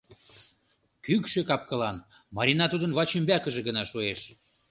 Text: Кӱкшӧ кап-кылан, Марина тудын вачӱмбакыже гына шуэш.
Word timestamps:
Кӱкшӧ 1.05 1.41
кап-кылан, 1.49 1.97
Марина 2.35 2.65
тудын 2.73 2.91
вачӱмбакыже 2.97 3.61
гына 3.67 3.83
шуэш. 3.91 4.21